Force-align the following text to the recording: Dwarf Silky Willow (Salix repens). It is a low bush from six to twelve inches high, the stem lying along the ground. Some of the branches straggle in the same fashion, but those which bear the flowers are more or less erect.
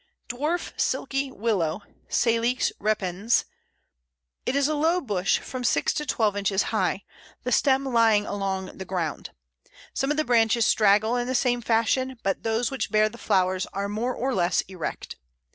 Dwarf 0.27 0.71
Silky 0.81 1.31
Willow 1.31 1.83
(Salix 2.09 2.71
repens). 2.79 3.45
It 4.47 4.55
is 4.55 4.67
a 4.67 4.73
low 4.73 4.99
bush 4.99 5.37
from 5.37 5.63
six 5.63 5.93
to 5.93 6.07
twelve 6.07 6.35
inches 6.35 6.63
high, 6.73 7.03
the 7.43 7.51
stem 7.51 7.85
lying 7.85 8.25
along 8.25 8.79
the 8.79 8.83
ground. 8.83 9.29
Some 9.93 10.09
of 10.09 10.17
the 10.17 10.23
branches 10.25 10.65
straggle 10.65 11.15
in 11.17 11.27
the 11.27 11.35
same 11.35 11.61
fashion, 11.61 12.17
but 12.23 12.41
those 12.41 12.71
which 12.71 12.89
bear 12.89 13.09
the 13.09 13.19
flowers 13.19 13.67
are 13.73 13.87
more 13.87 14.15
or 14.15 14.33
less 14.33 14.61
erect. 14.61 15.17